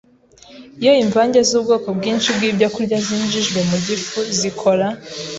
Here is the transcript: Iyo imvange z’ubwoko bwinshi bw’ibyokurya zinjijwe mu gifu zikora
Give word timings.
Iyo 0.81 0.93
imvange 1.03 1.39
z’ubwoko 1.49 1.87
bwinshi 1.97 2.29
bw’ibyokurya 2.35 2.97
zinjijwe 3.07 3.59
mu 3.69 3.77
gifu 3.87 4.19
zikora 4.37 4.87